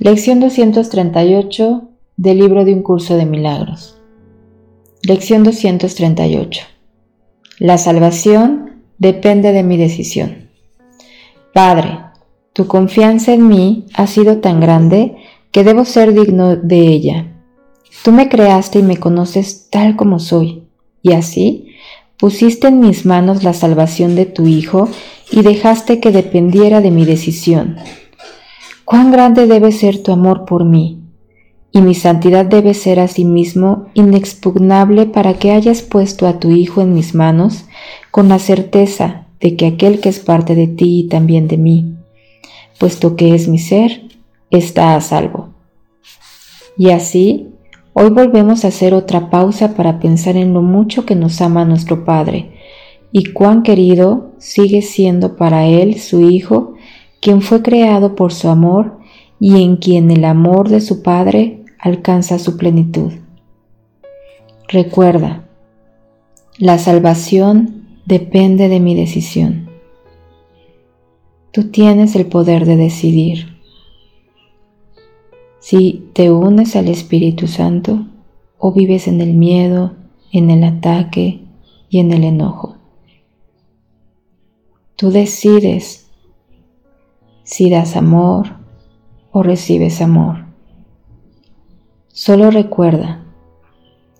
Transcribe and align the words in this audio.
Lección 0.00 0.40
238 0.40 1.88
del 2.16 2.38
libro 2.38 2.64
de 2.64 2.74
un 2.74 2.82
curso 2.82 3.16
de 3.16 3.26
milagros. 3.26 3.96
Lección 5.04 5.44
238. 5.44 6.62
La 7.60 7.78
salvación 7.78 8.82
depende 8.98 9.52
de 9.52 9.62
mi 9.62 9.76
decisión. 9.76 10.50
Padre, 11.52 12.00
tu 12.52 12.66
confianza 12.66 13.34
en 13.34 13.46
mí 13.46 13.86
ha 13.94 14.08
sido 14.08 14.38
tan 14.38 14.58
grande 14.58 15.14
que 15.52 15.62
debo 15.62 15.84
ser 15.84 16.12
digno 16.12 16.56
de 16.56 16.88
ella. 16.88 17.32
Tú 18.02 18.10
me 18.10 18.28
creaste 18.28 18.80
y 18.80 18.82
me 18.82 18.96
conoces 18.96 19.70
tal 19.70 19.94
como 19.94 20.18
soy, 20.18 20.64
y 21.02 21.12
así 21.12 21.68
pusiste 22.18 22.66
en 22.66 22.80
mis 22.80 23.06
manos 23.06 23.44
la 23.44 23.52
salvación 23.52 24.16
de 24.16 24.26
tu 24.26 24.48
Hijo 24.48 24.88
y 25.30 25.42
dejaste 25.42 26.00
que 26.00 26.10
dependiera 26.10 26.80
de 26.80 26.90
mi 26.90 27.04
decisión 27.04 27.76
cuán 28.84 29.10
grande 29.12 29.46
debe 29.46 29.72
ser 29.72 30.02
tu 30.02 30.12
amor 30.12 30.44
por 30.44 30.64
mí, 30.64 31.00
y 31.72 31.80
mi 31.80 31.94
santidad 31.94 32.44
debe 32.44 32.74
ser 32.74 33.00
asimismo 33.00 33.86
inexpugnable 33.94 35.06
para 35.06 35.34
que 35.34 35.50
hayas 35.50 35.82
puesto 35.82 36.26
a 36.26 36.38
tu 36.38 36.50
Hijo 36.50 36.82
en 36.82 36.94
mis 36.94 37.14
manos 37.14 37.64
con 38.10 38.28
la 38.28 38.38
certeza 38.38 39.26
de 39.40 39.56
que 39.56 39.66
aquel 39.66 40.00
que 40.00 40.08
es 40.08 40.20
parte 40.20 40.54
de 40.54 40.68
ti 40.68 41.00
y 41.00 41.08
también 41.08 41.48
de 41.48 41.56
mí, 41.56 41.94
puesto 42.78 43.16
que 43.16 43.34
es 43.34 43.48
mi 43.48 43.58
ser, 43.58 44.02
está 44.50 44.94
a 44.94 45.00
salvo. 45.00 45.48
Y 46.76 46.90
así, 46.90 47.48
hoy 47.92 48.10
volvemos 48.10 48.64
a 48.64 48.68
hacer 48.68 48.94
otra 48.94 49.30
pausa 49.30 49.74
para 49.74 49.98
pensar 49.98 50.36
en 50.36 50.54
lo 50.54 50.62
mucho 50.62 51.04
que 51.04 51.14
nos 51.14 51.40
ama 51.40 51.64
nuestro 51.64 52.04
Padre, 52.04 52.52
y 53.10 53.32
cuán 53.32 53.62
querido 53.62 54.32
sigue 54.38 54.82
siendo 54.82 55.36
para 55.36 55.66
Él, 55.66 56.00
su 56.00 56.20
Hijo, 56.20 56.73
quien 57.24 57.40
fue 57.40 57.62
creado 57.62 58.16
por 58.16 58.34
su 58.34 58.50
amor 58.50 58.98
y 59.40 59.62
en 59.62 59.78
quien 59.78 60.10
el 60.10 60.26
amor 60.26 60.68
de 60.68 60.82
su 60.82 61.02
Padre 61.02 61.64
alcanza 61.78 62.38
su 62.38 62.58
plenitud. 62.58 63.14
Recuerda, 64.68 65.48
la 66.58 66.76
salvación 66.76 67.86
depende 68.04 68.68
de 68.68 68.78
mi 68.78 68.94
decisión. 68.94 69.70
Tú 71.50 71.70
tienes 71.70 72.14
el 72.14 72.26
poder 72.26 72.66
de 72.66 72.76
decidir. 72.76 73.56
Si 75.60 76.10
te 76.12 76.30
unes 76.30 76.76
al 76.76 76.88
Espíritu 76.88 77.46
Santo 77.46 78.06
o 78.58 78.70
vives 78.70 79.08
en 79.08 79.22
el 79.22 79.32
miedo, 79.32 79.94
en 80.30 80.50
el 80.50 80.62
ataque 80.62 81.40
y 81.88 82.00
en 82.00 82.12
el 82.12 82.22
enojo. 82.22 82.76
Tú 84.96 85.10
decides 85.10 86.03
si 87.44 87.70
das 87.70 87.96
amor 87.96 88.56
o 89.30 89.42
recibes 89.42 90.00
amor. 90.00 90.46
Solo 92.08 92.50
recuerda 92.50 93.22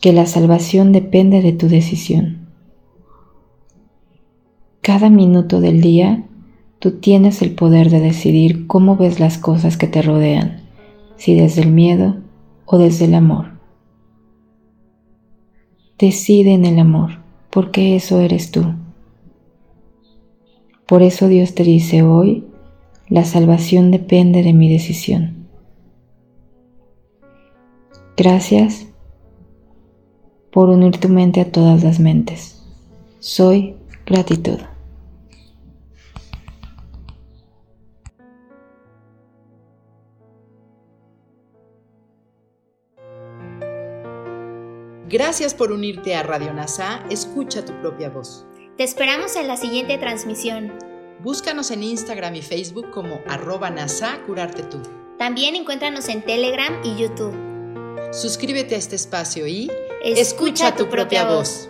que 0.00 0.12
la 0.12 0.26
salvación 0.26 0.92
depende 0.92 1.42
de 1.42 1.52
tu 1.52 1.68
decisión. 1.68 2.48
Cada 4.80 5.10
minuto 5.10 5.60
del 5.60 5.80
día 5.80 6.24
tú 6.78 6.92
tienes 6.92 7.42
el 7.42 7.54
poder 7.54 7.90
de 7.90 8.00
decidir 8.00 8.66
cómo 8.66 8.96
ves 8.96 9.20
las 9.20 9.36
cosas 9.36 9.76
que 9.76 9.88
te 9.88 10.00
rodean, 10.00 10.62
si 11.16 11.34
desde 11.34 11.62
el 11.62 11.72
miedo 11.72 12.16
o 12.64 12.78
desde 12.78 13.06
el 13.06 13.14
amor. 13.14 13.58
Decide 15.98 16.54
en 16.54 16.64
el 16.64 16.78
amor, 16.78 17.18
porque 17.50 17.96
eso 17.96 18.20
eres 18.20 18.52
tú. 18.52 18.74
Por 20.86 21.02
eso 21.02 21.26
Dios 21.26 21.54
te 21.54 21.64
dice 21.64 22.02
hoy, 22.02 22.47
la 23.08 23.24
salvación 23.24 23.90
depende 23.90 24.42
de 24.42 24.52
mi 24.52 24.70
decisión. 24.70 25.48
Gracias 28.16 28.86
por 30.50 30.68
unir 30.68 30.98
tu 30.98 31.08
mente 31.08 31.40
a 31.40 31.50
todas 31.50 31.82
las 31.84 32.00
mentes. 32.00 32.62
Soy 33.20 33.76
gratitud. 34.06 34.58
Gracias 45.08 45.54
por 45.54 45.72
unirte 45.72 46.14
a 46.14 46.22
Radio 46.22 46.52
NASA. 46.52 47.02
Escucha 47.08 47.64
tu 47.64 47.72
propia 47.80 48.10
voz. 48.10 48.44
Te 48.76 48.84
esperamos 48.84 49.36
en 49.36 49.48
la 49.48 49.56
siguiente 49.56 49.96
transmisión. 49.96 50.87
Búscanos 51.20 51.72
en 51.72 51.82
Instagram 51.82 52.36
y 52.36 52.42
Facebook 52.42 52.90
como 52.92 53.20
arroba 53.26 53.70
NASA 53.70 54.20
Curarte 54.24 54.62
Tú. 54.62 54.80
También 55.18 55.56
encuéntranos 55.56 56.08
en 56.08 56.22
Telegram 56.22 56.80
y 56.84 56.94
YouTube. 56.96 57.34
Suscríbete 58.12 58.76
a 58.76 58.78
este 58.78 58.94
espacio 58.94 59.48
y 59.48 59.68
escucha, 60.04 60.76
tu, 60.76 60.88
propia 60.88 61.24
voz. 61.24 61.68